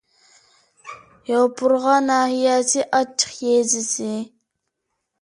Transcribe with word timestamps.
يوپۇرغا 1.33 1.95
ناھىيەسى 2.07 2.89
ئاچچىق 2.91 3.39
يېزىسى 3.53 4.13